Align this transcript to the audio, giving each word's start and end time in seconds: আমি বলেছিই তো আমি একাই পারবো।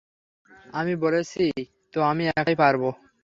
আমি 0.73 0.93
বলেছিই 1.03 1.53
তো 1.93 1.99
আমি 2.11 2.23
একাই 2.31 2.55
পারবো। 2.55 2.89